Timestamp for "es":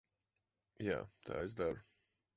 1.45-1.57